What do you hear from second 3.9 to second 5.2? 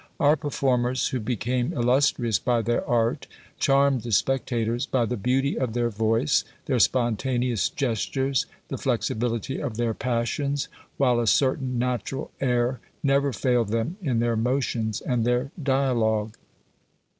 the spectators by the